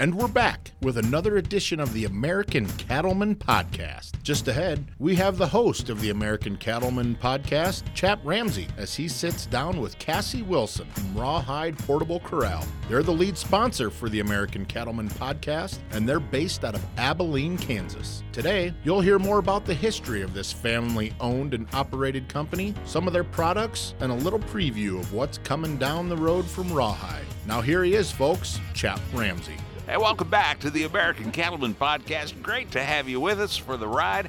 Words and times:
And 0.00 0.14
we're 0.14 0.28
back 0.28 0.70
with 0.80 0.96
another 0.96 1.38
edition 1.38 1.80
of 1.80 1.92
the 1.92 2.04
American 2.04 2.68
Cattlemen 2.76 3.34
Podcast. 3.34 4.12
Just 4.22 4.46
ahead, 4.46 4.92
we 5.00 5.16
have 5.16 5.36
the 5.38 5.48
host 5.48 5.88
of 5.90 6.00
the 6.00 6.10
American 6.10 6.56
Cattlemen 6.56 7.16
Podcast, 7.20 7.82
Chap 7.94 8.20
Ramsey, 8.22 8.68
as 8.76 8.94
he 8.94 9.08
sits 9.08 9.46
down 9.46 9.80
with 9.80 9.98
Cassie 9.98 10.42
Wilson 10.42 10.86
from 10.92 11.16
Rawhide 11.16 11.76
Portable 11.78 12.20
Corral. 12.20 12.64
They're 12.88 13.02
the 13.02 13.10
lead 13.10 13.36
sponsor 13.36 13.90
for 13.90 14.08
the 14.08 14.20
American 14.20 14.64
Cattlemen 14.66 15.08
Podcast, 15.08 15.80
and 15.90 16.08
they're 16.08 16.20
based 16.20 16.64
out 16.64 16.76
of 16.76 16.86
Abilene, 16.96 17.58
Kansas. 17.58 18.22
Today, 18.30 18.72
you'll 18.84 19.00
hear 19.00 19.18
more 19.18 19.38
about 19.40 19.64
the 19.64 19.74
history 19.74 20.22
of 20.22 20.32
this 20.32 20.52
family 20.52 21.12
owned 21.18 21.54
and 21.54 21.66
operated 21.72 22.28
company, 22.28 22.72
some 22.84 23.08
of 23.08 23.12
their 23.12 23.24
products, 23.24 23.94
and 23.98 24.12
a 24.12 24.14
little 24.14 24.38
preview 24.38 25.00
of 25.00 25.12
what's 25.12 25.38
coming 25.38 25.76
down 25.76 26.08
the 26.08 26.16
road 26.16 26.46
from 26.46 26.72
Rawhide. 26.72 27.26
Now, 27.46 27.60
here 27.60 27.82
he 27.82 27.94
is, 27.94 28.12
folks, 28.12 28.60
Chap 28.74 29.00
Ramsey. 29.12 29.56
Hey, 29.88 29.96
welcome 29.96 30.28
back 30.28 30.58
to 30.60 30.68
the 30.68 30.84
American 30.84 31.32
Cattlemen 31.32 31.74
Podcast. 31.74 32.42
Great 32.42 32.70
to 32.72 32.84
have 32.84 33.08
you 33.08 33.20
with 33.20 33.40
us 33.40 33.56
for 33.56 33.78
the 33.78 33.88
ride. 33.88 34.28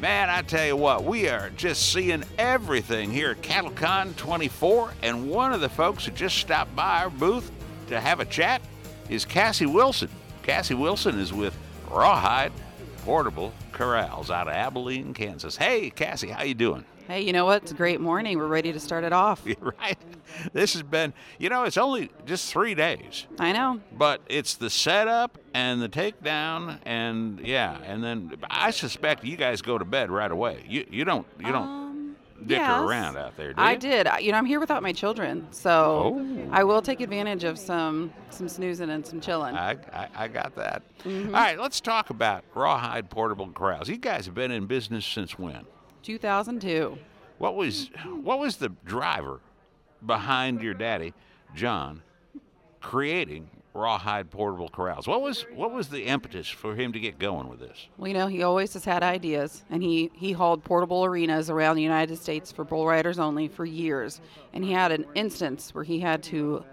Man, 0.00 0.28
I 0.28 0.42
tell 0.42 0.66
you 0.66 0.74
what, 0.74 1.04
we 1.04 1.28
are 1.28 1.50
just 1.50 1.92
seeing 1.92 2.24
everything 2.36 3.12
here 3.12 3.30
at 3.30 3.42
CattleCon 3.42 4.16
24, 4.16 4.92
and 5.02 5.30
one 5.30 5.52
of 5.52 5.60
the 5.60 5.68
folks 5.68 6.04
who 6.04 6.10
just 6.10 6.38
stopped 6.38 6.74
by 6.74 7.02
our 7.02 7.10
booth 7.10 7.48
to 7.86 8.00
have 8.00 8.18
a 8.18 8.24
chat 8.24 8.60
is 9.08 9.24
Cassie 9.24 9.66
Wilson. 9.66 10.10
Cassie 10.42 10.74
Wilson 10.74 11.16
is 11.20 11.32
with 11.32 11.56
Rawhide 11.88 12.50
Portable 13.04 13.52
Corrals 13.70 14.32
out 14.32 14.48
of 14.48 14.54
Abilene, 14.54 15.14
Kansas. 15.14 15.56
Hey, 15.56 15.90
Cassie, 15.90 16.30
how 16.30 16.42
you 16.42 16.54
doing? 16.54 16.84
Hey, 17.08 17.20
you 17.22 17.32
know 17.32 17.44
what? 17.44 17.62
It's 17.62 17.70
a 17.72 17.74
great 17.74 18.00
morning. 18.00 18.36
We're 18.36 18.46
ready 18.48 18.72
to 18.72 18.80
start 18.80 19.04
it 19.04 19.12
off. 19.12 19.42
You're 19.44 19.56
right. 19.80 19.96
This 20.52 20.72
has 20.72 20.82
been, 20.82 21.14
you 21.38 21.48
know, 21.48 21.62
it's 21.64 21.76
only 21.76 22.10
just 22.24 22.50
three 22.52 22.74
days. 22.74 23.26
I 23.38 23.52
know. 23.52 23.80
But 23.96 24.22
it's 24.28 24.54
the 24.54 24.68
setup 24.70 25.38
and 25.54 25.80
the 25.80 25.88
takedown, 25.88 26.78
and 26.84 27.38
yeah, 27.40 27.78
and 27.84 28.02
then 28.02 28.32
I 28.50 28.70
suspect 28.72 29.24
you 29.24 29.36
guys 29.36 29.62
go 29.62 29.78
to 29.78 29.84
bed 29.84 30.10
right 30.10 30.30
away. 30.30 30.64
You 30.68 30.84
you 30.90 31.04
don't 31.04 31.26
you 31.38 31.52
don't 31.52 31.62
Um, 31.68 32.16
dicker 32.44 32.60
yes. 32.60 32.82
around 32.82 33.16
out 33.16 33.36
there, 33.36 33.52
do 33.54 33.62
I 33.62 33.76
did. 33.76 34.08
You 34.20 34.32
know, 34.32 34.38
I'm 34.38 34.44
here 34.44 34.60
without 34.60 34.82
my 34.82 34.92
children, 34.92 35.46
so 35.52 36.16
Oh. 36.18 36.48
I 36.50 36.64
will 36.64 36.82
take 36.82 37.00
advantage 37.00 37.44
of 37.44 37.56
some 37.58 38.12
some 38.30 38.48
snoozing 38.48 38.90
and 38.90 39.06
some 39.06 39.20
chilling. 39.20 39.54
I, 39.56 39.76
I, 39.92 40.08
I 40.16 40.28
got 40.28 40.54
that. 40.56 40.82
Mm-hmm. 41.04 41.28
All 41.34 41.40
right, 41.40 41.58
let's 41.58 41.80
talk 41.80 42.10
about 42.10 42.42
Rawhide 42.54 43.08
Portable 43.10 43.48
Corrals. 43.52 43.88
You 43.88 43.96
guys 43.96 44.26
have 44.26 44.34
been 44.34 44.50
in 44.50 44.66
business 44.66 45.06
since 45.06 45.38
when? 45.38 45.64
2002. 46.06 46.96
What 47.38 47.56
was 47.56 47.90
what 48.22 48.38
was 48.38 48.56
the 48.56 48.68
driver 48.84 49.40
behind 50.04 50.62
your 50.62 50.72
daddy, 50.72 51.12
John, 51.54 52.02
creating 52.80 53.50
Rawhide 53.74 54.30
Portable 54.30 54.68
Corrals? 54.68 55.08
What 55.08 55.20
was 55.20 55.44
what 55.52 55.72
was 55.72 55.88
the 55.88 56.04
impetus 56.04 56.48
for 56.48 56.76
him 56.76 56.92
to 56.92 57.00
get 57.00 57.18
going 57.18 57.48
with 57.48 57.58
this? 57.58 57.88
Well, 57.98 58.06
you 58.06 58.14
know, 58.14 58.28
he 58.28 58.44
always 58.44 58.72
has 58.74 58.84
had 58.84 59.02
ideas, 59.02 59.64
and 59.68 59.82
he 59.82 60.12
he 60.14 60.30
hauled 60.30 60.62
portable 60.62 61.04
arenas 61.04 61.50
around 61.50 61.74
the 61.74 61.82
United 61.82 62.16
States 62.18 62.52
for 62.52 62.62
bull 62.62 62.86
riders 62.86 63.18
only 63.18 63.48
for 63.48 63.64
years. 63.64 64.20
And 64.52 64.64
he 64.64 64.72
had 64.72 64.92
an 64.92 65.06
instance 65.16 65.74
where 65.74 65.84
he 65.84 65.98
had 65.98 66.22
to 66.24 66.64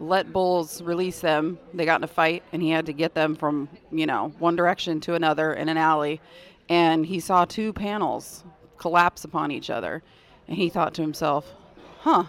let 0.00 0.32
bulls 0.32 0.82
release 0.82 1.20
them. 1.20 1.60
They 1.72 1.84
got 1.84 2.00
in 2.00 2.04
a 2.04 2.08
fight, 2.08 2.42
and 2.52 2.60
he 2.60 2.70
had 2.70 2.86
to 2.86 2.92
get 2.92 3.14
them 3.14 3.36
from 3.36 3.68
you 3.92 4.06
know 4.06 4.32
one 4.40 4.56
direction 4.56 5.00
to 5.02 5.14
another 5.14 5.54
in 5.54 5.68
an 5.68 5.76
alley. 5.76 6.20
And 6.68 7.06
he 7.06 7.20
saw 7.20 7.44
two 7.44 7.72
panels 7.72 8.44
collapse 8.80 9.24
upon 9.24 9.52
each 9.52 9.70
other, 9.70 10.02
and 10.48 10.56
he 10.56 10.68
thought 10.68 10.94
to 10.94 11.02
himself, 11.02 11.54
"Huh, 12.00 12.24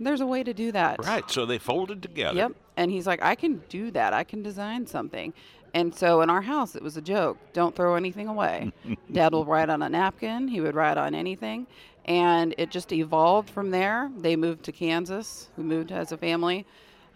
there's 0.00 0.20
a 0.20 0.26
way 0.26 0.42
to 0.42 0.52
do 0.52 0.72
that." 0.72 1.04
Right, 1.04 1.30
so 1.30 1.46
they 1.46 1.58
folded 1.58 2.02
together. 2.02 2.36
Yep. 2.36 2.52
And 2.78 2.92
he's 2.92 3.08
like, 3.08 3.20
I 3.22 3.34
can 3.34 3.60
do 3.68 3.90
that. 3.90 4.14
I 4.14 4.22
can 4.22 4.40
design 4.40 4.86
something. 4.86 5.34
And 5.74 5.92
so 5.92 6.22
in 6.22 6.30
our 6.30 6.40
house, 6.40 6.76
it 6.76 6.82
was 6.82 6.96
a 6.96 7.02
joke. 7.02 7.36
Don't 7.52 7.74
throw 7.74 7.96
anything 7.96 8.28
away. 8.28 8.72
Dad 9.12 9.32
will 9.32 9.44
write 9.44 9.68
on 9.68 9.82
a 9.82 9.88
napkin. 9.88 10.46
He 10.46 10.60
would 10.60 10.76
write 10.76 10.96
on 10.96 11.12
anything. 11.12 11.66
And 12.04 12.54
it 12.56 12.70
just 12.70 12.92
evolved 12.92 13.50
from 13.50 13.72
there. 13.72 14.10
They 14.16 14.36
moved 14.36 14.62
to 14.64 14.72
Kansas. 14.72 15.48
We 15.56 15.64
moved 15.64 15.90
as 15.90 16.12
a 16.12 16.16
family. 16.16 16.66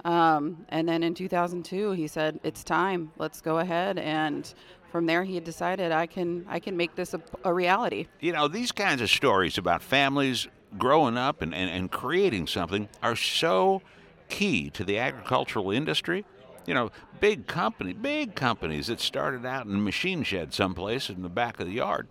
Um, 0.04 0.66
and 0.68 0.88
then 0.88 1.04
in 1.04 1.14
2002, 1.14 1.92
he 1.92 2.08
said, 2.08 2.40
"It's 2.42 2.64
time. 2.64 3.12
Let's 3.16 3.40
go 3.40 3.58
ahead." 3.58 3.98
And 3.98 4.52
from 4.92 5.06
there, 5.06 5.24
he 5.24 5.34
had 5.34 5.44
decided, 5.44 5.90
"I 5.90 6.06
can, 6.06 6.46
I 6.48 6.60
can 6.60 6.76
make 6.76 6.94
this 6.94 7.14
a, 7.14 7.22
a 7.42 7.52
reality." 7.52 8.06
You 8.20 8.32
know, 8.32 8.46
these 8.46 8.70
kinds 8.70 9.00
of 9.00 9.10
stories 9.10 9.58
about 9.58 9.82
families 9.82 10.46
growing 10.78 11.16
up 11.16 11.42
and, 11.42 11.54
and, 11.54 11.70
and 11.70 11.90
creating 11.90 12.46
something 12.46 12.88
are 13.02 13.16
so 13.16 13.82
key 14.28 14.70
to 14.70 14.84
the 14.84 14.98
agricultural 14.98 15.70
industry. 15.70 16.24
You 16.66 16.74
know, 16.74 16.90
big 17.20 17.46
company, 17.46 17.92
big 17.92 18.34
companies 18.34 18.86
that 18.86 19.00
started 19.00 19.44
out 19.44 19.66
in 19.66 19.74
a 19.74 19.78
machine 19.78 20.22
shed 20.22 20.54
someplace 20.54 21.10
in 21.10 21.22
the 21.22 21.28
back 21.28 21.58
of 21.58 21.66
the 21.66 21.72
yard. 21.72 22.06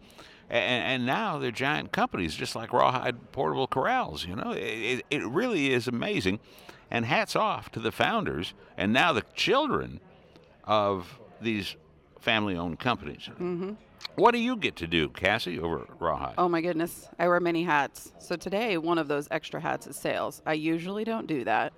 And, 0.50 0.84
and 0.84 1.06
now 1.06 1.38
they're 1.38 1.52
giant 1.52 1.94
companies, 1.94 2.36
just 2.36 2.56
like 2.56 2.74
Rawhide 2.74 3.32
Portable 3.32 3.68
Corrals. 3.68 4.26
You 4.28 4.36
know, 4.36 4.52
it, 4.52 5.06
it 5.10 5.24
really 5.26 5.72
is 5.72 5.88
amazing. 5.88 6.40
And 6.90 7.06
hats 7.06 7.38
off 7.38 7.72
to 7.72 7.80
the 7.80 7.92
founders 7.92 8.54
and 8.76 8.92
now 8.92 9.14
the 9.14 9.24
children 9.34 10.02
of 10.66 11.20
these 11.40 11.78
family 12.22 12.56
owned 12.56 12.80
companies. 12.80 13.28
Mm-hmm. 13.34 13.72
What 14.16 14.32
do 14.32 14.40
you 14.40 14.56
get 14.56 14.76
to 14.78 14.88
do, 14.88 15.10
Cassie, 15.10 15.60
over 15.60 15.82
at 15.82 16.02
Rawhide? 16.02 16.36
Oh 16.38 16.48
my 16.50 16.62
goodness, 16.62 17.08
I 17.20 17.28
wear 17.28 17.40
many 17.40 17.64
hats. 17.64 18.12
So 18.20 18.36
today, 18.36 18.78
one 18.78 18.98
of 18.98 19.08
those 19.08 19.28
extra 19.32 19.60
hats 19.60 19.88
is 19.88 19.96
sales. 19.96 20.42
I 20.46 20.54
usually 20.54 21.04
don't 21.04 21.28
do 21.28 21.44
that, 21.44 21.74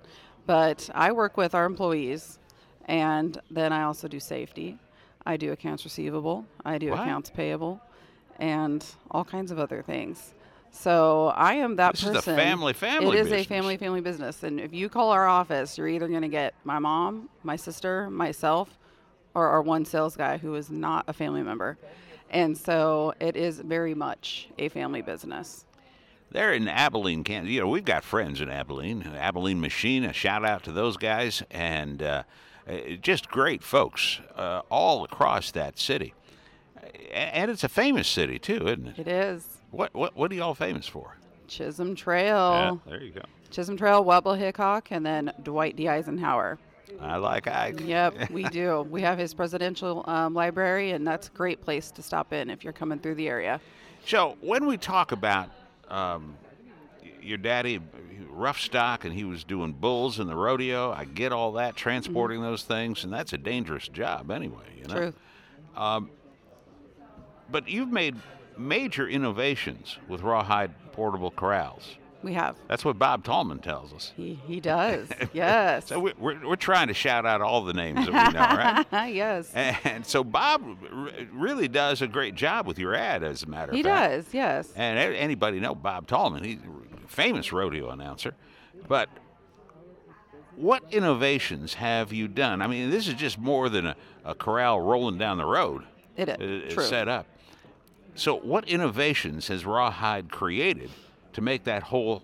but 0.46 0.88
I 0.94 1.12
work 1.12 1.36
with 1.36 1.54
our 1.54 1.64
employees, 1.64 2.38
and 2.86 3.38
then 3.50 3.72
I 3.72 3.82
also 3.82 4.08
do 4.08 4.20
safety. 4.20 4.78
I 5.26 5.36
do 5.36 5.52
accounts 5.52 5.84
receivable. 5.84 6.44
I 6.64 6.78
do 6.78 6.90
What? 6.90 7.00
accounts 7.00 7.30
payable, 7.30 7.80
and 8.38 8.84
all 9.10 9.24
kinds 9.24 9.50
of 9.50 9.58
other 9.58 9.82
things. 9.82 10.34
So 10.70 11.28
I 11.36 11.54
am 11.54 11.76
that 11.76 11.92
This 11.92 12.02
is 12.02 12.08
a 12.10 12.12
person. 12.14 12.36
family- 12.36 12.72
family 12.72 13.16
It 13.16 13.20
is 13.20 13.28
business. 13.28 13.46
a 13.46 13.48
family 13.48 13.76
family 13.76 14.00
business, 14.00 14.42
and 14.42 14.58
if 14.60 14.72
you 14.74 14.88
call 14.88 15.10
our 15.10 15.26
office, 15.26 15.78
you're 15.78 15.88
either 15.88 16.08
going 16.08 16.22
to 16.22 16.28
get 16.28 16.54
my 16.64 16.78
mom, 16.80 17.28
my 17.44 17.54
sister, 17.56 18.10
myself, 18.10 18.76
or 19.34 19.48
our 19.48 19.62
one 19.62 19.84
sales 19.84 20.16
guy 20.16 20.38
who 20.38 20.54
is 20.54 20.70
not 20.70 21.04
a 21.08 21.12
family 21.12 21.42
member. 21.42 21.76
And 22.30 22.56
so 22.56 23.14
it 23.20 23.36
is 23.36 23.60
very 23.60 23.94
much 23.94 24.48
a 24.58 24.68
family 24.68 25.02
business. 25.02 25.64
They're 26.30 26.52
in 26.52 26.66
Abilene, 26.66 27.22
Kansas. 27.22 27.52
You 27.52 27.60
know, 27.60 27.68
we've 27.68 27.84
got 27.84 28.02
friends 28.02 28.40
in 28.40 28.48
Abilene. 28.48 29.02
Abilene 29.02 29.60
Machine, 29.60 30.04
a 30.04 30.12
shout 30.12 30.44
out 30.44 30.64
to 30.64 30.72
those 30.72 30.96
guys. 30.96 31.42
And 31.50 32.02
uh, 32.02 32.22
uh, 32.68 32.76
just 33.00 33.28
great 33.28 33.62
folks 33.62 34.20
uh, 34.36 34.62
all 34.68 35.04
across 35.04 35.52
that 35.52 35.78
city. 35.78 36.14
And 37.12 37.50
it's 37.50 37.62
a 37.62 37.68
famous 37.68 38.08
city, 38.08 38.38
too, 38.38 38.66
isn't 38.66 38.88
it? 38.88 38.98
It 38.98 39.08
is 39.08 39.46
What, 39.70 39.94
what, 39.94 40.16
what 40.16 40.32
are 40.32 40.34
y'all 40.34 40.54
famous 40.54 40.88
for? 40.88 41.16
Chisholm 41.46 41.94
Trail, 41.94 42.80
Yeah, 42.86 42.90
there 42.90 43.02
you 43.02 43.12
go. 43.12 43.22
Chisholm 43.50 43.76
Trail, 43.76 44.02
Wild 44.02 44.24
Bill 44.24 44.34
Hickok, 44.34 44.90
and 44.90 45.06
then 45.06 45.32
Dwight 45.42 45.76
D. 45.76 45.88
Eisenhower. 45.88 46.58
I 47.00 47.16
like 47.16 47.46
Ike. 47.46 47.80
Yep, 47.80 48.30
we 48.30 48.44
do. 48.44 48.86
We 48.90 49.02
have 49.02 49.18
his 49.18 49.34
presidential 49.34 50.04
um, 50.06 50.34
library, 50.34 50.92
and 50.92 51.06
that's 51.06 51.28
a 51.28 51.30
great 51.32 51.60
place 51.60 51.90
to 51.92 52.02
stop 52.02 52.32
in 52.32 52.50
if 52.50 52.64
you're 52.64 52.72
coming 52.72 52.98
through 52.98 53.16
the 53.16 53.28
area. 53.28 53.60
So 54.06 54.36
when 54.40 54.66
we 54.66 54.76
talk 54.76 55.12
about 55.12 55.50
um, 55.88 56.36
your 57.22 57.38
daddy, 57.38 57.80
rough 58.30 58.60
stock, 58.60 59.04
and 59.04 59.14
he 59.14 59.24
was 59.24 59.44
doing 59.44 59.72
bulls 59.72 60.20
in 60.20 60.26
the 60.26 60.36
rodeo, 60.36 60.92
I 60.92 61.04
get 61.04 61.32
all 61.32 61.52
that, 61.52 61.76
transporting 61.76 62.42
those 62.42 62.62
things, 62.62 63.04
and 63.04 63.12
that's 63.12 63.32
a 63.32 63.38
dangerous 63.38 63.88
job 63.88 64.30
anyway. 64.30 64.64
You 64.76 64.88
know. 64.88 64.94
True. 64.94 65.14
But 67.50 67.68
you've 67.68 67.92
made 67.92 68.16
major 68.56 69.08
innovations 69.08 69.98
with 70.08 70.22
rawhide 70.22 70.72
portable 70.92 71.30
corrals. 71.30 71.96
We 72.24 72.32
have. 72.34 72.56
That's 72.68 72.84
what 72.84 72.98
Bob 72.98 73.22
Tallman 73.24 73.58
tells 73.58 73.92
us. 73.92 74.12
He, 74.16 74.40
he 74.46 74.58
does. 74.60 75.08
Yes. 75.32 75.88
So 75.88 75.98
we- 76.00 76.12
we're, 76.18 76.46
we're 76.48 76.56
trying 76.56 76.88
to 76.88 76.94
shout 76.94 77.26
out 77.26 77.40
all 77.42 77.64
the 77.64 77.72
names 77.74 78.06
that 78.06 78.12
we 78.28 78.32
know, 78.32 78.40
right? 78.40 79.08
yes. 79.14 79.52
And 79.54 80.04
so 80.06 80.24
Bob 80.24 80.62
really 81.32 81.68
does 81.68 82.02
a 82.02 82.06
great 82.06 82.34
job 82.34 82.66
with 82.66 82.78
your 82.78 82.94
ad, 82.94 83.22
as 83.22 83.42
a 83.42 83.46
matter 83.46 83.72
of 83.72 83.76
He 83.76 83.82
fact. 83.82 84.10
He 84.12 84.16
does. 84.16 84.26
Yes. 84.34 84.72
And 84.76 84.98
anybody 84.98 85.60
know 85.60 85.74
Bob 85.74 86.06
Tallman? 86.06 86.44
He's 86.44 86.58
a 86.58 87.08
famous 87.08 87.52
rodeo 87.52 87.90
announcer. 87.90 88.34
But 88.88 89.08
what 90.56 90.84
innovations 90.92 91.74
have 91.74 92.12
you 92.12 92.28
done? 92.28 92.62
I 92.62 92.66
mean, 92.66 92.90
this 92.90 93.08
is 93.08 93.14
just 93.14 93.38
more 93.38 93.68
than 93.68 93.86
a, 93.86 93.96
a 94.24 94.34
corral 94.34 94.80
rolling 94.80 95.18
down 95.18 95.36
the 95.38 95.44
road. 95.44 95.82
It 96.16 96.28
is. 96.28 96.72
True. 96.74 96.84
set 96.84 97.08
up. 97.08 97.26
So, 98.14 98.36
what 98.36 98.68
innovations 98.68 99.48
has 99.48 99.64
Rawhide 99.66 100.30
created 100.30 100.90
to 101.34 101.40
make 101.40 101.64
that 101.64 101.84
whole 101.84 102.22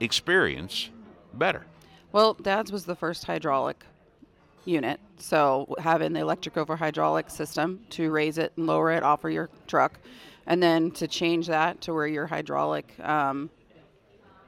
experience 0.00 0.90
better? 1.34 1.64
Well, 2.12 2.34
Dad's 2.34 2.70
was 2.70 2.84
the 2.84 2.96
first 2.96 3.24
hydraulic 3.24 3.84
unit. 4.64 5.00
So 5.16 5.74
having 5.78 6.12
the 6.12 6.20
electric 6.20 6.56
over 6.56 6.76
hydraulic 6.76 7.30
system 7.30 7.80
to 7.90 8.10
raise 8.10 8.38
it 8.38 8.52
and 8.56 8.66
lower 8.66 8.92
it 8.92 9.02
off 9.02 9.24
of 9.24 9.32
your 9.32 9.48
truck, 9.66 9.98
and 10.46 10.62
then 10.62 10.90
to 10.92 11.08
change 11.08 11.46
that 11.46 11.80
to 11.82 11.94
where 11.94 12.06
your 12.06 12.26
hydraulic 12.26 12.94
um, 13.00 13.50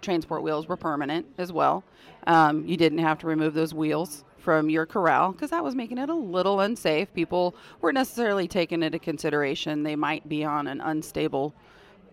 transport 0.02 0.42
wheels 0.42 0.68
were 0.68 0.76
permanent 0.76 1.26
as 1.38 1.52
well. 1.52 1.84
Um, 2.26 2.66
you 2.66 2.76
didn't 2.76 2.98
have 2.98 3.18
to 3.18 3.26
remove 3.26 3.54
those 3.54 3.74
wheels 3.74 4.24
from 4.38 4.70
your 4.70 4.86
corral 4.86 5.32
because 5.32 5.50
that 5.50 5.62
was 5.62 5.74
making 5.74 5.98
it 5.98 6.08
a 6.08 6.14
little 6.14 6.60
unsafe. 6.60 7.12
People 7.12 7.54
weren't 7.80 7.94
necessarily 7.94 8.48
taking 8.48 8.82
into 8.82 8.98
consideration 8.98 9.82
they 9.82 9.96
might 9.96 10.28
be 10.28 10.44
on 10.44 10.66
an 10.66 10.80
unstable 10.80 11.54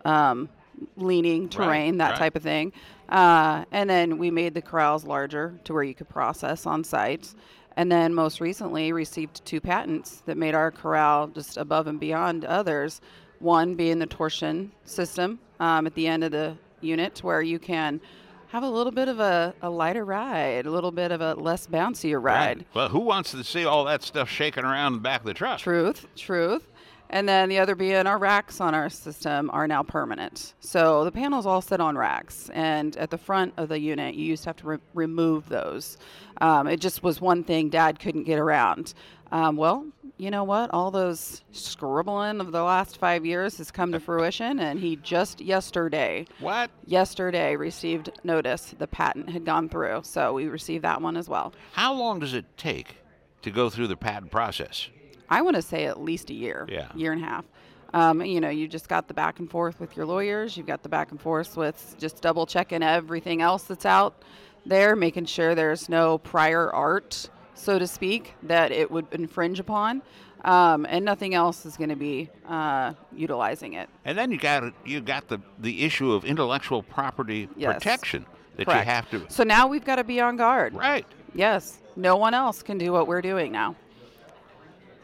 um, 0.05 0.49
leaning 0.95 1.50
terrain, 1.50 1.97
that 1.97 2.12
right. 2.12 2.18
type 2.18 2.35
of 2.35 2.44
thing. 2.44 2.71
Uh, 3.09 3.65
and 3.71 3.89
then 3.89 4.18
we 4.18 4.31
made 4.31 4.53
the 4.53 4.62
corrals 4.62 5.06
larger 5.06 5.57
to 5.63 5.74
where 5.74 5.83
you 5.83 5.94
could 5.94 6.09
process 6.09 6.65
on 6.65 6.83
site. 6.83 7.33
And 7.77 7.91
then 7.91 8.13
most 8.13 8.41
recently 8.41 8.91
received 8.91 9.45
two 9.45 9.62
patents 9.62 10.24
that 10.25 10.35
made 10.35 10.56
our 10.56 10.71
corral 10.71 11.27
just 11.27 11.57
above 11.57 11.88
and 11.88 12.00
beyond 12.00 12.44
others. 12.44 13.01
One 13.39 13.75
being 13.75 14.00
the 14.00 14.07
torsion 14.07 14.71
system 14.83 15.39
um, 15.59 15.85
at 15.85 15.94
the 15.94 16.07
end 16.07 16.24
of 16.24 16.31
the 16.31 16.57
unit, 16.81 17.19
where 17.23 17.41
you 17.41 17.59
can 17.59 18.01
have 18.47 18.63
a 18.63 18.69
little 18.69 18.91
bit 18.91 19.07
of 19.07 19.19
a, 19.19 19.53
a 19.62 19.69
lighter 19.69 20.06
ride, 20.06 20.65
a 20.65 20.71
little 20.71 20.91
bit 20.91 21.12
of 21.12 21.21
a 21.21 21.35
less 21.35 21.68
bouncier 21.68 22.21
ride. 22.21 22.65
Well, 22.73 22.89
who 22.89 23.00
wants 23.00 23.31
to 23.31 23.44
see 23.44 23.65
all 23.65 23.85
that 23.85 24.01
stuff 24.01 24.30
shaking 24.30 24.63
around 24.63 24.94
the 24.94 25.00
back 25.00 25.21
of 25.21 25.27
the 25.27 25.33
truck? 25.33 25.59
Truth, 25.59 26.07
truth. 26.15 26.68
And 27.09 27.27
then 27.27 27.48
the 27.50 27.59
other 27.59 27.74
being 27.75 28.06
our 28.06 28.18
racks 28.18 28.59
on 28.59 28.75
our 28.75 28.89
system 28.89 29.50
are 29.51 29.68
now 29.68 29.81
permanent. 29.83 30.54
So 30.59 31.06
the 31.06 31.12
panels 31.12 31.45
all 31.45 31.62
sit 31.62 31.80
on 31.80 31.98
racks, 31.98 32.50
and 32.54 32.98
at 32.98 33.12
the 33.12 33.18
front 33.18 33.54
of 33.57 33.69
the 33.69 33.80
unit, 33.80 34.15
you 34.15 34.25
used 34.25 34.44
to 34.44 34.50
have 34.50 34.57
to 34.57 34.68
re- 34.68 34.77
remove 34.94 35.48
those. 35.48 35.98
Um, 36.42 36.68
it 36.68 36.81
just 36.81 37.04
was 37.04 37.21
one 37.21 37.44
thing 37.45 37.69
Dad 37.69 38.00
couldn't 38.00 38.24
get 38.24 38.39
around. 38.39 38.94
Um, 39.31 39.56
well, 39.56 39.86
you 40.18 40.31
know 40.31 40.44
what? 40.44 40.69
All 40.74 40.89
those 40.92 41.44
scribbling 41.51 42.42
of 42.42 42.51
the 42.51 42.63
last 42.63 42.98
five 42.98 43.25
years 43.25 43.57
has 43.59 43.71
come 43.71 43.92
to 43.94 44.00
fruition, 44.00 44.59
and 44.59 44.80
he 44.80 44.95
just 44.98 45.39
yesterday, 45.39 46.25
What? 46.39 46.71
yesterday 46.86 47.56
received 47.56 48.09
notice 48.24 48.74
the 48.77 48.88
patent 48.88 49.30
had 49.30 49.45
gone 49.45 49.69
through. 49.69 50.01
So 50.04 50.33
we 50.33 50.48
received 50.48 50.83
that 50.83 51.01
one 51.01 51.15
as 51.18 51.30
well. 51.30 51.54
How 51.74 51.94
long 51.94 52.19
does 52.19 52.33
it 52.33 52.45
take 52.57 52.98
to 53.44 53.51
go 53.51 53.69
through 53.69 53.88
the 53.88 53.98
patent 53.98 54.31
process? 54.31 54.89
I 55.29 55.41
want 55.41 55.56
to 55.56 55.62
say 55.62 55.85
at 55.85 56.00
least 56.01 56.29
a 56.29 56.33
year, 56.33 56.65
Yeah. 56.69 56.88
year 56.95 57.12
and 57.12 57.24
a 57.24 57.25
half. 57.25 57.45
Um, 57.94 58.21
you 58.21 58.41
know, 58.41 58.50
you 58.50 58.68
just 58.68 58.89
got 58.89 59.07
the 59.07 59.13
back 59.13 59.39
and 59.39 59.50
forth 59.50 59.79
with 59.79 59.95
your 59.95 60.06
lawyers. 60.06 60.57
You've 60.57 60.68
got 60.68 60.83
the 60.83 60.89
back 60.89 61.12
and 61.12 61.19
forth 61.21 61.56
with 61.56 61.95
just 61.97 62.21
double 62.21 62.45
checking 62.45 62.83
everything 62.83 63.41
else 63.41 63.63
that's 63.63 63.85
out 63.85 64.24
there, 64.65 64.95
making 64.95 65.25
sure 65.25 65.56
there's 65.56 65.88
no 65.88 66.18
prior 66.18 66.69
art, 66.74 67.29
so 67.56 67.79
to 67.79 67.88
speak, 67.88 68.33
that 68.44 68.71
it 68.71 68.91
would 68.91 69.07
infringe 69.13 69.59
upon, 69.59 70.01
um, 70.44 70.85
and 70.89 71.06
nothing 71.06 71.33
else 71.33 71.65
is 71.65 71.77
going 71.77 71.89
to 71.89 71.95
be 71.95 72.30
uh, 72.47 72.91
utilizing 73.15 73.73
it. 73.73 73.89
And 74.03 74.18
then 74.18 74.31
you 74.31 74.38
got 74.38 74.73
you 74.85 75.00
got 75.00 75.30
the 75.30 75.39
the 75.59 75.83
issue 75.85 76.12
of 76.12 76.25
intellectual 76.25 76.83
property 76.83 77.47
Yes. 77.56 77.73
protection 77.75 78.25
that 78.57 78.65
Correct. 78.65 78.85
you 78.85 78.91
have 78.91 79.09
to. 79.12 79.33
So 79.33 79.44
now 79.44 79.68
we've 79.68 79.85
got 79.85 79.95
to 79.95 80.03
be 80.03 80.19
on 80.19 80.35
guard. 80.35 80.73
Right. 80.73 81.06
Yes, 81.33 81.80
no 81.95 82.18
one 82.18 82.33
else 82.33 82.62
can 82.63 82.77
do 82.77 82.91
what 82.91 83.07
we're 83.07 83.21
doing 83.21 83.51
now. 83.53 83.75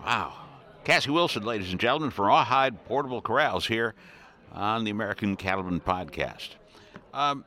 Wow. 0.06 0.34
Cassie 0.84 1.12
Wilson, 1.12 1.44
ladies 1.44 1.72
and 1.72 1.80
gentlemen, 1.80 2.10
for 2.10 2.26
Rawhide 2.26 2.84
Portable 2.86 3.22
Corrals 3.22 3.66
here 3.66 3.94
on 4.52 4.84
the 4.84 4.92
American 4.92 5.38
Cattlemen 5.38 5.80
Podcast. 5.80 6.50
Um, 7.14 7.46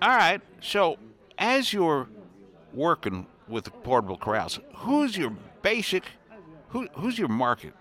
all 0.00 0.10
right. 0.16 0.40
So, 0.60 0.98
as 1.36 1.72
you're 1.72 2.08
working 2.72 3.26
with 3.48 3.64
the 3.64 3.72
portable 3.72 4.16
corrals, 4.16 4.60
who's 4.76 5.16
your 5.16 5.32
basic, 5.62 6.04
who, 6.68 6.86
who's 6.94 7.18
your 7.18 7.28
market? 7.28 7.74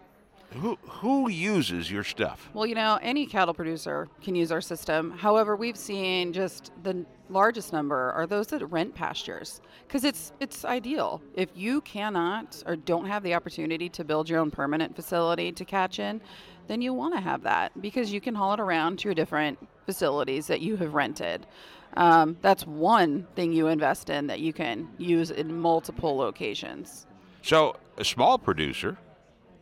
Who, 0.53 0.79
who 0.87 1.29
uses 1.29 1.91
your 1.91 2.03
stuff? 2.03 2.49
Well, 2.53 2.65
you 2.65 2.75
know, 2.75 2.97
any 3.03 3.27
cattle 3.27 3.53
producer 3.53 4.07
can 4.23 4.33
use 4.33 4.51
our 4.51 4.61
system. 4.61 5.11
However, 5.11 5.55
we've 5.55 5.77
seen 5.77 6.33
just 6.33 6.71
the 6.81 7.05
largest 7.29 7.73
number 7.73 8.11
are 8.11 8.27
those 8.27 8.47
that 8.47 8.65
rent 8.67 8.93
pastures 8.95 9.61
because 9.87 10.03
it's 10.03 10.31
it's 10.39 10.65
ideal. 10.65 11.21
If 11.33 11.49
you 11.55 11.81
cannot 11.81 12.61
or 12.65 12.75
don't 12.75 13.05
have 13.05 13.23
the 13.23 13.33
opportunity 13.33 13.89
to 13.89 14.03
build 14.03 14.29
your 14.29 14.39
own 14.39 14.51
permanent 14.51 14.95
facility 14.95 15.51
to 15.51 15.65
catch 15.65 15.99
in, 15.99 16.21
then 16.67 16.81
you 16.81 16.93
want 16.93 17.13
to 17.15 17.21
have 17.21 17.43
that 17.43 17.79
because 17.81 18.11
you 18.11 18.21
can 18.21 18.35
haul 18.35 18.53
it 18.53 18.59
around 18.59 18.99
to 18.99 19.07
your 19.07 19.15
different 19.15 19.57
facilities 19.85 20.47
that 20.47 20.61
you 20.61 20.75
have 20.77 20.93
rented. 20.93 21.45
Um, 21.97 22.37
that's 22.41 22.65
one 22.67 23.25
thing 23.35 23.53
you 23.53 23.67
invest 23.67 24.09
in 24.09 24.27
that 24.27 24.39
you 24.39 24.51
can 24.51 24.89
use 24.97 25.31
in 25.31 25.59
multiple 25.59 26.17
locations. 26.17 27.05
So, 27.41 27.77
a 27.97 28.03
small 28.03 28.37
producer, 28.37 28.97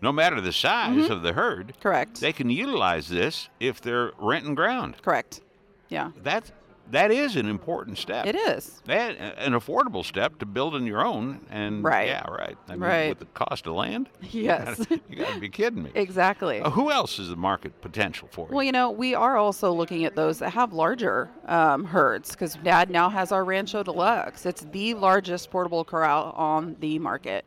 no 0.01 0.11
matter 0.11 0.41
the 0.41 0.53
size 0.53 1.09
of 1.09 1.21
the 1.21 1.33
herd, 1.33 1.73
Correct. 1.79 2.21
they 2.21 2.33
can 2.33 2.49
utilize 2.49 3.07
this 3.09 3.49
if 3.59 3.81
they're 3.81 4.13
renting 4.17 4.55
ground. 4.55 4.95
Correct. 5.01 5.41
Yeah, 5.89 6.11
That 6.23 6.49
that 6.91 7.11
is 7.11 7.35
an 7.35 7.47
important 7.47 7.97
step. 7.97 8.25
it 8.27 8.35
is. 8.35 8.81
That, 8.85 9.17
an 9.37 9.53
affordable 9.53 10.05
step 10.05 10.37
to 10.39 10.45
building 10.45 10.85
your 10.85 11.05
own, 11.05 11.45
and 11.49 11.83
Right. 11.83 12.07
yeah, 12.07 12.29
right. 12.29 12.57
I 12.67 12.71
mean, 12.73 12.79
Right. 12.81 13.09
With 13.09 13.19
the 13.19 13.25
cost 13.33 13.65
of 13.67 13.73
land, 13.73 14.09
Yes. 14.31 14.85
you 15.09 15.15
got 15.17 15.33
to 15.33 15.39
be 15.39 15.49
kidding 15.49 15.83
me. 15.83 15.91
exactly. 15.95 16.61
Uh, 16.61 16.69
who 16.69 16.91
else 16.91 17.17
is 17.19 17.29
the 17.29 17.35
market 17.35 17.81
potential 17.81 18.27
for 18.31 18.47
you? 18.49 18.55
Well, 18.55 18.63
you 18.63 18.71
know, 18.71 18.91
we 18.91 19.15
are 19.15 19.37
also 19.37 19.71
looking 19.71 20.05
at 20.05 20.15
those 20.15 20.39
that 20.39 20.51
have 20.51 20.73
larger 20.73 21.29
um, 21.45 21.85
herds 21.85 22.31
because 22.31 22.55
Dad 22.55 22.89
now 22.89 23.09
has 23.09 23.31
our 23.31 23.43
Rancho 23.43 23.83
Deluxe. 23.83 24.45
It's 24.45 24.61
the 24.71 24.93
largest 24.93 25.49
portable 25.51 25.83
corral 25.83 26.31
on 26.35 26.75
the 26.79 26.99
market, 26.99 27.45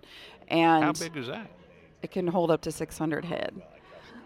and 0.48 0.84
How 0.84 0.92
big 0.92 1.16
is 1.16 1.26
that? 1.28 1.50
it 2.02 2.10
can 2.10 2.26
hold 2.26 2.50
up 2.50 2.60
to 2.62 2.72
600 2.72 3.24
head. 3.24 3.54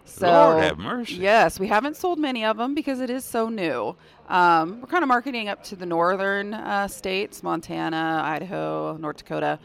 So, 0.05 0.27
Lord 0.27 0.63
have 0.63 0.77
mercy. 0.77 1.15
Yes, 1.15 1.59
we 1.59 1.67
haven't 1.67 1.95
sold 1.97 2.19
many 2.19 2.43
of 2.45 2.57
them 2.57 2.75
because 2.75 2.99
it 2.99 3.09
is 3.09 3.23
so 3.25 3.49
new. 3.49 3.95
Um, 4.29 4.81
we're 4.81 4.87
kind 4.87 5.03
of 5.03 5.07
marketing 5.07 5.49
up 5.49 5.63
to 5.65 5.75
the 5.75 5.85
northern 5.85 6.53
uh, 6.53 6.87
states 6.87 7.43
Montana, 7.43 8.21
Idaho, 8.23 8.97
North 8.97 9.17
Dakota, 9.17 9.59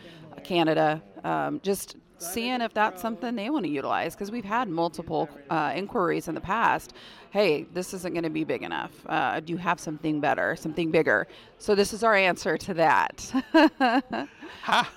Canada, 0.45 1.03
um, 1.25 1.61
just 1.63 1.97
seeing 2.19 2.61
if 2.63 2.73
that's 2.73 3.03
something 3.03 3.37
they 3.37 3.51
want 3.51 3.65
to 3.65 3.71
utilize 3.71 4.15
because 4.15 4.31
we've 4.31 4.45
had 4.45 4.69
multiple 4.69 5.29
uh, 5.51 5.73
inquiries 5.75 6.29
in 6.29 6.35
the 6.35 6.41
past. 6.41 6.95
Hey, 7.31 7.67
this 7.75 7.93
isn't 7.93 8.15
going 8.15 8.23
to 8.25 8.31
be 8.31 8.45
big 8.45 8.63
enough. 8.63 8.93
Uh, 9.07 9.41
do 9.41 9.53
you 9.53 9.59
have 9.59 9.79
something 9.79 10.21
better, 10.21 10.57
something 10.57 10.91
bigger? 10.91 11.27
So, 11.59 11.75
this 11.75 11.93
is 11.93 12.03
our 12.03 12.15
answer 12.15 12.57
to 12.59 12.75
that. 12.75 13.33
Ha! 14.63 14.91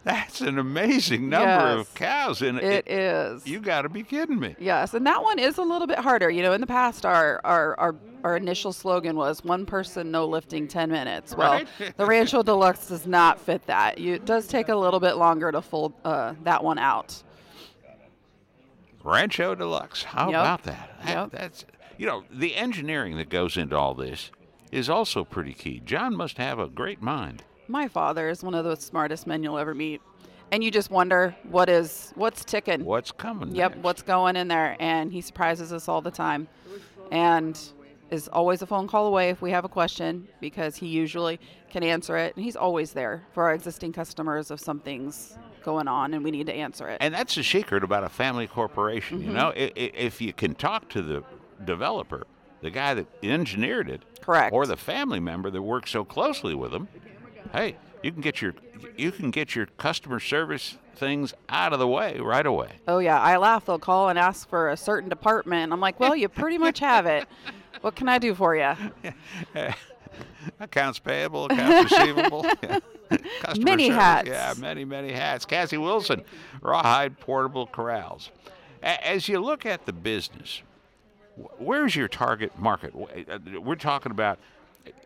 That's 0.04 0.40
an 0.40 0.58
amazing 0.58 1.28
number 1.28 1.46
Yes. 1.46 1.78
of 1.80 1.94
cows, 1.94 2.42
and 2.42 2.58
it 2.58 2.88
is. 2.88 3.46
You 3.46 3.60
got 3.60 3.82
to 3.82 3.88
be 3.88 4.02
kidding 4.02 4.38
me. 4.40 4.54
Yes, 4.58 4.94
and 4.94 5.06
that 5.06 5.22
one 5.22 5.38
is 5.38 5.58
a 5.58 5.62
little 5.62 5.86
bit 5.86 5.98
harder. 5.98 6.30
You 6.30 6.42
know, 6.42 6.52
in 6.52 6.60
the 6.60 6.66
past, 6.66 7.04
our 7.06 7.40
our 7.44 7.78
our, 7.78 7.94
our 8.24 8.36
initial 8.36 8.72
slogan 8.72 9.16
was 9.16 9.42
"one 9.44 9.66
person, 9.66 10.10
no 10.10 10.26
lifting, 10.26 10.66
ten 10.68 10.90
minutes." 10.90 11.34
Well, 11.36 11.52
Right. 11.52 11.68
the 11.96 12.06
Rancho 12.06 12.42
Deluxe 12.42 12.88
does 12.88 13.06
not 13.06 13.38
fit 13.40 13.66
that. 13.66 13.98
You, 13.98 14.14
it 14.14 14.24
does 14.24 14.46
take 14.46 14.68
a 14.68 14.76
little 14.76 15.00
bit 15.00 15.14
longer 15.16 15.50
to 15.52 15.62
fold 15.62 15.92
uh, 16.04 16.34
that 16.44 16.62
one 16.64 16.78
out. 16.78 17.22
Rancho 19.04 19.54
Deluxe. 19.54 20.04
How 20.04 20.26
Yep. 20.30 20.40
about 20.40 20.62
that? 20.64 20.90
That- 21.04 21.08
Yep. 21.08 21.30
That's 21.32 21.64
you 21.98 22.06
know 22.06 22.24
the 22.30 22.54
engineering 22.56 23.16
that 23.16 23.28
goes 23.28 23.56
into 23.56 23.76
all 23.76 23.94
this 23.94 24.30
is 24.70 24.88
also 24.88 25.24
pretty 25.24 25.52
key. 25.52 25.80
John 25.84 26.16
must 26.16 26.38
have 26.38 26.58
a 26.58 26.66
great 26.68 27.02
mind. 27.02 27.42
My 27.72 27.88
father 27.88 28.28
is 28.28 28.44
one 28.44 28.54
of 28.54 28.66
the 28.66 28.76
smartest 28.76 29.26
men 29.26 29.42
you'll 29.42 29.56
ever 29.56 29.74
meet, 29.74 30.02
and 30.50 30.62
you 30.62 30.70
just 30.70 30.90
wonder 30.90 31.34
what 31.44 31.70
is 31.70 32.12
what's 32.16 32.44
ticking. 32.44 32.84
What's 32.84 33.10
coming? 33.10 33.56
Yep, 33.56 33.70
next? 33.70 33.82
what's 33.82 34.02
going 34.02 34.36
in 34.36 34.48
there, 34.48 34.76
and 34.78 35.10
he 35.10 35.22
surprises 35.22 35.72
us 35.72 35.88
all 35.88 36.02
the 36.02 36.10
time, 36.10 36.48
and 37.10 37.58
is 38.10 38.28
always 38.28 38.60
a 38.60 38.66
phone 38.66 38.86
call 38.86 39.06
away 39.06 39.30
if 39.30 39.40
we 39.40 39.50
have 39.52 39.64
a 39.64 39.70
question 39.70 40.28
because 40.38 40.76
he 40.76 40.86
usually 40.86 41.40
can 41.70 41.82
answer 41.82 42.18
it, 42.18 42.36
and 42.36 42.44
he's 42.44 42.56
always 42.56 42.92
there 42.92 43.22
for 43.32 43.44
our 43.44 43.54
existing 43.54 43.94
customers 43.94 44.50
if 44.50 44.60
something's 44.60 45.38
going 45.64 45.88
on 45.88 46.12
and 46.12 46.22
we 46.22 46.30
need 46.30 46.44
to 46.44 46.52
answer 46.52 46.88
it. 46.88 46.98
And 47.00 47.14
that's 47.14 47.36
the 47.36 47.42
secret 47.42 47.84
about 47.84 48.04
a 48.04 48.10
family 48.10 48.46
corporation. 48.46 49.20
Mm-hmm. 49.20 49.28
You 49.28 49.34
know, 49.34 49.52
if 49.56 50.20
you 50.20 50.34
can 50.34 50.54
talk 50.54 50.90
to 50.90 51.00
the 51.00 51.24
developer, 51.64 52.26
the 52.60 52.70
guy 52.70 52.92
that 52.92 53.06
engineered 53.22 53.88
it, 53.88 54.02
Correct. 54.20 54.52
or 54.52 54.66
the 54.66 54.76
family 54.76 55.20
member 55.20 55.50
that 55.50 55.62
works 55.62 55.90
so 55.90 56.04
closely 56.04 56.54
with 56.54 56.72
them, 56.72 56.88
hey, 57.52 57.76
you 58.02 58.12
can 58.12 58.20
get 58.20 58.40
your 58.42 58.54
you 58.96 59.12
can 59.12 59.30
get 59.30 59.54
your 59.54 59.66
customer 59.78 60.20
service 60.20 60.76
things 60.96 61.34
out 61.48 61.72
of 61.72 61.78
the 61.78 61.88
way 61.88 62.18
right 62.20 62.44
away. 62.46 62.70
oh 62.88 62.98
yeah, 62.98 63.20
I 63.20 63.36
laugh. 63.38 63.66
They'll 63.66 63.78
call 63.78 64.08
and 64.08 64.18
ask 64.18 64.48
for 64.48 64.70
a 64.70 64.76
certain 64.76 65.08
department. 65.08 65.72
I'm 65.72 65.80
like, 65.80 65.98
well, 66.00 66.14
you 66.14 66.28
pretty 66.28 66.58
much 66.58 66.78
have 66.80 67.06
it. 67.06 67.26
What 67.80 67.94
can 67.96 68.08
I 68.08 68.18
do 68.18 68.34
for 68.34 68.54
you? 68.54 68.74
Accounts 70.60 70.98
payable, 70.98 71.46
accounts 71.46 71.92
receivable. 71.92 72.44
yeah. 72.62 72.78
Customer 73.40 73.64
Many 73.64 73.84
service, 73.88 74.02
hats. 74.02 74.28
Yeah, 74.28 74.54
many, 74.58 74.84
many 74.84 75.12
hats. 75.12 75.44
Cassie 75.44 75.76
Wilson, 75.78 76.22
Rawhide 76.60 77.18
Portable 77.20 77.66
Corrals. 77.66 78.30
A- 78.82 79.06
As 79.06 79.28
you 79.28 79.38
look 79.40 79.64
at 79.66 79.86
the 79.86 79.92
business, 79.92 80.62
where's 81.58 81.94
your 81.94 82.08
target 82.08 82.58
market? 82.58 82.92
Uh, 83.30 83.38
We're 83.60 83.74
talking 83.76 84.10
about 84.12 84.38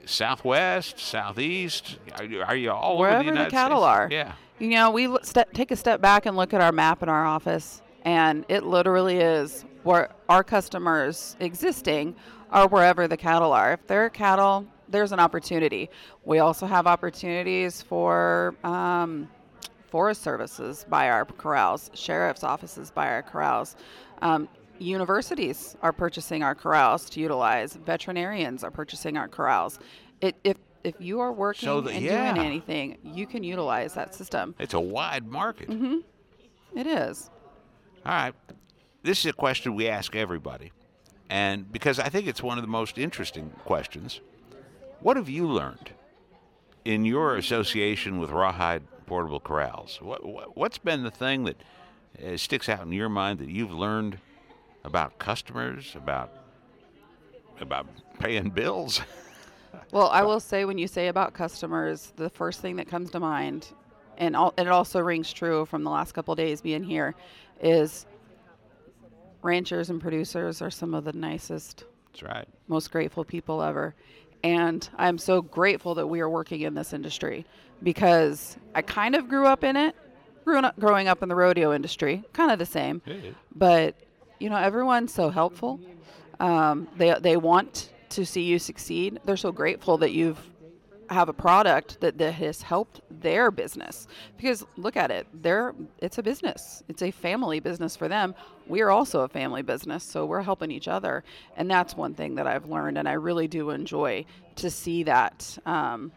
Southwest, 0.04 0.98
Southeast. 0.98 1.98
Are 2.18 2.24
you, 2.24 2.42
are 2.42 2.56
you 2.56 2.70
all 2.70 2.92
over 2.94 3.00
Wherever 3.00 3.18
the 3.18 3.30
the, 3.30 3.36
United 3.36 3.50
cattle 3.50 3.80
States? 3.82 3.88
are. 3.88 4.08
Yeah. 4.10 4.32
You 4.58 4.70
know, 4.70 4.90
we 4.90 5.16
ste- 5.22 5.52
take 5.52 5.70
a 5.70 5.76
step 5.76 6.00
back 6.00 6.26
and 6.26 6.36
look 6.36 6.54
at 6.54 6.60
our 6.60 6.72
map 6.72 7.02
in 7.02 7.08
our 7.08 7.24
office, 7.24 7.82
and 8.04 8.44
it 8.48 8.64
literally 8.64 9.18
is 9.18 9.64
where 9.82 10.10
our 10.28 10.42
customers 10.42 11.36
existing 11.40 12.16
are 12.50 12.68
wherever 12.68 13.06
the 13.08 13.16
cattle 13.16 13.52
are. 13.52 13.74
If 13.74 13.86
there 13.86 14.04
are 14.04 14.10
cattle 14.10 14.66
there's 14.88 15.12
an 15.12 15.20
opportunity. 15.20 15.90
We 16.24 16.38
also 16.38 16.66
have 16.66 16.86
opportunities 16.86 17.82
for 17.82 18.54
um, 18.64 19.28
forest 19.88 20.22
services 20.22 20.86
by 20.88 21.10
our 21.10 21.24
corrals, 21.24 21.90
sheriff's 21.94 22.44
offices 22.44 22.90
by 22.90 23.08
our 23.08 23.22
corrals. 23.22 23.76
Um, 24.22 24.48
universities 24.78 25.76
are 25.82 25.92
purchasing 25.92 26.42
our 26.42 26.54
corrals 26.54 27.08
to 27.10 27.20
utilize. 27.20 27.74
Veterinarians 27.74 28.62
are 28.64 28.70
purchasing 28.70 29.16
our 29.16 29.28
corrals. 29.28 29.78
It, 30.20 30.36
if 30.44 30.56
if 30.84 30.94
you 31.00 31.18
are 31.20 31.32
working 31.32 31.66
So 31.66 31.80
the- 31.80 31.90
and 31.90 32.04
yeah. 32.04 32.32
doing 32.32 32.46
anything, 32.46 32.98
you 33.02 33.26
can 33.26 33.42
utilize 33.42 33.94
that 33.94 34.14
system. 34.14 34.54
It's 34.58 34.74
a 34.74 34.80
wide 34.80 35.26
market. 35.26 35.68
Mm-hmm. 35.68 36.78
It 36.78 36.86
is. 36.86 37.28
All 38.04 38.12
right. 38.12 38.34
This 39.02 39.18
is 39.20 39.26
a 39.26 39.32
question 39.32 39.74
we 39.74 39.88
ask 39.88 40.14
everybody. 40.14 40.70
And 41.28 41.70
because 41.72 41.98
I 41.98 42.08
think 42.08 42.28
it's 42.28 42.40
one 42.42 42.56
of 42.56 42.62
the 42.62 42.68
most 42.68 42.98
interesting 42.98 43.50
questions. 43.64 44.20
What 45.00 45.16
have 45.16 45.28
you 45.28 45.46
learned 45.48 45.90
in 46.84 47.04
your 47.04 47.36
association 47.36 48.18
with 48.18 48.30
Rawhide 48.30 48.84
Portable 49.06 49.40
Corrals? 49.40 50.00
What, 50.00 50.24
what, 50.24 50.56
what's 50.56 50.78
been 50.78 51.02
the 51.02 51.10
thing 51.10 51.44
that 51.44 51.56
uh, 52.24 52.36
sticks 52.36 52.68
out 52.68 52.82
in 52.82 52.92
your 52.92 53.08
mind 53.08 53.40
that 53.40 53.48
you've 53.48 53.72
learned 53.72 54.18
about 54.86 55.18
customers, 55.18 55.94
about 55.94 56.32
about 57.60 57.86
paying 58.18 58.50
bills? 58.50 59.00
Well, 59.92 60.08
I 60.08 60.22
will 60.22 60.40
say 60.40 60.64
when 60.64 60.78
you 60.78 60.88
say 60.88 61.08
about 61.08 61.34
customers, 61.34 62.12
the 62.16 62.30
first 62.30 62.60
thing 62.60 62.76
that 62.76 62.88
comes 62.88 63.10
to 63.10 63.20
mind, 63.20 63.68
and, 64.16 64.34
al- 64.34 64.54
and 64.56 64.66
it 64.66 64.70
also 64.70 65.00
rings 65.00 65.32
true 65.32 65.66
from 65.66 65.84
the 65.84 65.90
last 65.90 66.12
couple 66.12 66.32
of 66.32 66.38
days 66.38 66.60
being 66.60 66.82
here, 66.82 67.14
is 67.60 68.06
ranchers 69.42 69.90
and 69.90 70.00
producers 70.00 70.60
are 70.62 70.70
some 70.70 70.94
of 70.94 71.04
the 71.04 71.12
nicest, 71.12 71.84
That's 72.12 72.22
right. 72.22 72.48
most 72.68 72.90
grateful 72.90 73.24
people 73.24 73.62
ever. 73.62 73.94
And 74.42 74.88
I'm 74.96 75.18
so 75.18 75.42
grateful 75.42 75.94
that 75.96 76.06
we 76.06 76.20
are 76.20 76.30
working 76.30 76.62
in 76.62 76.74
this 76.74 76.92
industry 76.92 77.44
because 77.82 78.56
I 78.74 78.82
kind 78.82 79.14
of 79.14 79.28
grew 79.28 79.46
up 79.46 79.62
in 79.62 79.76
it, 79.76 79.94
grew 80.44 80.58
up, 80.58 80.78
growing 80.80 81.06
up 81.06 81.22
in 81.22 81.28
the 81.28 81.36
rodeo 81.36 81.72
industry, 81.72 82.24
kind 82.32 82.50
of 82.50 82.58
the 82.58 82.66
same 82.66 83.02
but 83.54 83.94
you 84.38 84.50
know 84.50 84.56
everyone's 84.56 85.12
so 85.12 85.30
helpful. 85.30 85.80
Um, 86.38 86.88
they, 86.96 87.14
they 87.20 87.36
want 87.36 87.90
to 88.10 88.26
see 88.26 88.42
you 88.42 88.58
succeed. 88.58 89.20
They're 89.24 89.36
so 89.36 89.52
grateful 89.52 89.98
that 89.98 90.12
you've 90.12 90.38
have 91.08 91.28
a 91.28 91.32
product 91.32 92.00
that, 92.00 92.18
that 92.18 92.32
has 92.32 92.62
helped 92.62 93.00
their 93.10 93.50
business. 93.52 94.08
Because 94.36 94.64
look 94.76 94.96
at 94.96 95.10
it 95.10 95.26
they're 95.32 95.74
it's 95.98 96.18
a 96.18 96.22
business. 96.22 96.82
It's 96.88 97.02
a 97.02 97.10
family 97.10 97.60
business 97.60 97.96
for 97.96 98.08
them. 98.08 98.34
We're 98.66 98.90
also 98.90 99.20
a 99.20 99.28
family 99.28 99.62
business 99.62 100.02
so 100.02 100.26
we're 100.26 100.42
helping 100.42 100.70
each 100.70 100.88
other. 100.88 101.24
And 101.56 101.70
that's 101.70 101.96
one 101.96 102.14
thing 102.14 102.34
that 102.36 102.46
i've 102.46 102.66
learned 102.66 102.98
and 102.98 103.08
i 103.08 103.12
really 103.12 103.48
do 103.48 103.70
enjoy 103.70 104.24
to 104.56 104.70
see 104.70 105.02
that 105.04 105.58
um, 105.66 106.12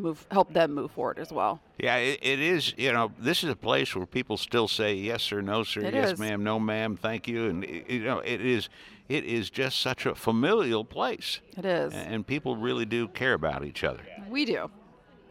move 0.00 0.26
help 0.30 0.52
them 0.52 0.74
move 0.74 0.90
forward 0.90 1.18
as 1.18 1.32
well 1.32 1.60
Yeah, 1.78 1.96
it, 1.96 2.18
it 2.22 2.40
is. 2.40 2.74
You 2.76 2.92
know, 2.92 3.12
this 3.18 3.44
is 3.44 3.50
a 3.50 3.56
place 3.56 3.94
where 3.94 4.06
people 4.06 4.36
still 4.36 4.66
say 4.68 4.94
yes 4.94 5.22
sir, 5.22 5.40
no 5.40 5.62
sir, 5.64 5.80
It 5.82 5.94
yes 5.94 6.12
is. 6.12 6.18
ma'am, 6.18 6.42
no 6.42 6.58
ma'am, 6.58 6.96
thank 6.96 7.28
you, 7.28 7.46
and 7.46 7.64
you 7.64 8.00
know, 8.04 8.18
it 8.20 8.40
is. 8.40 8.68
It 9.08 9.24
is 9.24 9.48
just 9.48 9.80
such 9.80 10.04
a 10.04 10.14
familial 10.14 10.84
place, 10.84 11.40
it 11.56 11.64
is 11.64 11.94
and 11.94 12.26
people 12.26 12.56
really 12.56 12.84
do 12.84 13.08
care 13.08 13.32
about 13.32 13.64
each 13.64 13.82
other. 13.84 14.02
we 14.28 14.44
do 14.44 14.70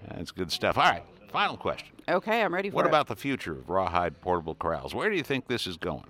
That's 0.10 0.32
good 0.32 0.52
stuff. 0.52 0.78
All 0.78 0.84
right, 0.90 1.04
final 1.32 1.58
question. 1.58 1.90
okay 2.10 2.42
i'm 2.42 2.54
ready 2.54 2.70
for 2.70 2.76
What 2.78 2.86
it 2.86 2.90
about 2.90 3.08
the 3.08 3.16
future 3.16 3.52
of 3.54 3.70
rawhide 3.70 4.20
portable 4.22 4.56
corrals? 4.56 4.96
Where 4.96 5.10
do 5.10 5.16
you 5.16 5.24
think 5.24 5.48
this 5.48 5.68
is 5.68 5.78
going? 5.78 6.06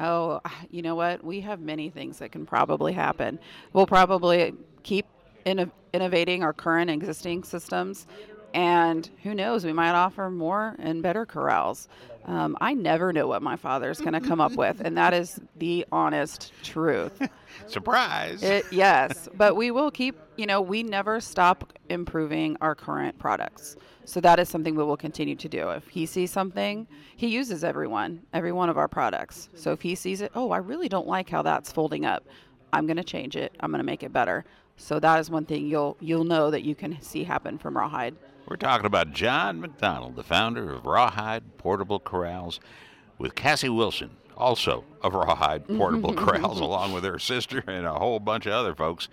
Oh, 0.00 0.40
you 0.70 0.82
know 0.82 0.96
what? 0.96 1.22
We 1.22 1.40
have 1.42 1.60
many 1.60 1.88
things 1.90 2.18
that 2.18 2.32
can 2.32 2.44
probably 2.44 2.92
happen. 2.92 3.38
We'll 3.72 3.86
probably 3.86 4.52
keep 4.82 5.06
inno- 5.44 5.70
innovating 5.92 6.42
our 6.42 6.52
current 6.52 6.90
existing 6.90 7.44
systems, 7.44 8.06
and 8.54 9.08
who 9.22 9.34
knows, 9.34 9.64
we 9.64 9.72
might 9.72 9.92
offer 9.92 10.28
more 10.30 10.76
and 10.78 11.02
better 11.02 11.24
corrals. 11.24 11.88
Um, 12.24 12.56
I 12.60 12.74
never 12.74 13.12
know 13.12 13.26
what 13.26 13.42
my 13.42 13.56
father's 13.56 14.00
going 14.00 14.12
to 14.12 14.20
come 14.20 14.40
up 14.40 14.52
with, 14.52 14.80
and 14.80 14.96
that 14.96 15.12
is 15.12 15.40
the 15.56 15.84
honest 15.90 16.52
truth. 16.62 17.28
Surprise! 17.66 18.42
It, 18.42 18.66
yes, 18.70 19.28
but 19.34 19.56
we 19.56 19.70
will 19.70 19.90
keep, 19.90 20.16
you 20.36 20.46
know, 20.46 20.60
we 20.60 20.82
never 20.82 21.20
stop 21.20 21.72
improving 21.88 22.56
our 22.60 22.74
current 22.74 23.18
products. 23.18 23.76
So 24.04 24.20
that 24.20 24.38
is 24.38 24.48
something 24.48 24.74
we 24.74 24.84
will 24.84 24.96
continue 24.96 25.36
to 25.36 25.48
do. 25.48 25.70
If 25.70 25.88
he 25.88 26.06
sees 26.06 26.30
something, 26.30 26.86
he 27.16 27.28
uses 27.28 27.64
everyone, 27.64 28.22
every 28.32 28.52
one 28.52 28.68
of 28.68 28.76
our 28.76 28.88
products. 28.88 29.48
So 29.54 29.72
if 29.72 29.80
he 29.80 29.94
sees 29.94 30.20
it, 30.20 30.32
oh, 30.34 30.50
I 30.50 30.58
really 30.58 30.88
don't 30.88 31.06
like 31.06 31.30
how 31.30 31.42
that's 31.42 31.72
folding 31.72 32.04
up. 32.04 32.24
I'm 32.72 32.86
going 32.86 32.96
to 32.96 33.04
change 33.04 33.36
it. 33.36 33.54
I'm 33.60 33.70
going 33.70 33.80
to 33.80 33.84
make 33.84 34.02
it 34.02 34.12
better. 34.12 34.44
So 34.82 34.98
that 34.98 35.20
is 35.20 35.30
one 35.30 35.44
thing 35.44 35.68
you'll 35.68 35.96
you'll 36.00 36.24
know 36.24 36.50
that 36.50 36.64
you 36.64 36.74
can 36.74 37.00
see 37.00 37.22
happen 37.22 37.56
from 37.56 37.76
Rawhide. 37.76 38.16
We're 38.48 38.56
talking 38.56 38.84
about 38.84 39.12
John 39.12 39.60
McDonald, 39.60 40.16
the 40.16 40.24
founder 40.24 40.72
of 40.72 40.86
Rawhide 40.86 41.56
Portable 41.56 42.00
Corrals, 42.00 42.58
with 43.16 43.36
Cassie 43.36 43.68
Wilson, 43.68 44.10
also 44.36 44.84
of 45.00 45.14
Rawhide 45.14 45.68
Portable 45.68 46.12
Corrals, 46.16 46.58
along 46.58 46.92
with 46.92 47.04
her 47.04 47.20
sister 47.20 47.62
and 47.68 47.86
a 47.86 47.94
whole 47.94 48.18
bunch 48.18 48.46
of 48.46 48.54
other 48.54 48.74
folks 48.74 49.08